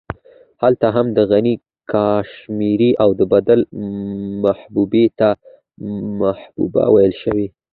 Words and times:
هلته 0.63 0.87
هم 0.95 1.07
د 1.17 1.19
غني 1.31 1.55
کاشمېري 1.91 2.91
او 3.03 3.09
د 3.19 3.21
بېدل 3.31 3.61
محبوبې 4.43 5.05
ته 5.19 5.29
محبوبه 6.21 6.83
ويل 6.93 7.13
شوې. 7.21 7.47